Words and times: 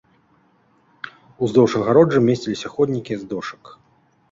Уздоўж 1.47 1.71
агароджы 1.81 2.19
месціліся 2.31 2.67
ходнікі 2.75 3.13
з 3.23 3.31
дошак. 3.37 3.63